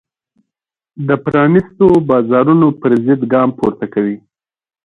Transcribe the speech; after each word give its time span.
د 1.07 1.09
پرانیستو 1.23 1.87
بازارونو 2.09 2.67
پرضد 2.81 3.19
ګام 3.33 3.49
پورته 3.57 3.85
کوي. 3.93 4.17